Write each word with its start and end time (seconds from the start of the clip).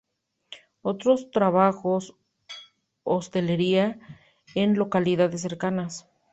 Otros 0.81 1.29
trabajos: 1.29 2.15
hostelería, 3.03 3.99
en 4.55 4.73
localidades 4.79 5.43
cercanas. 5.43 6.07